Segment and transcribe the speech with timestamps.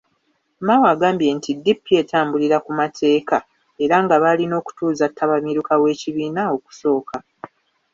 [0.67, 3.37] Mao agambye nti DP etambulira ku mateeka
[3.83, 7.15] era nga baalina okutuuza ttabamiruka w'ekibiina okusooka.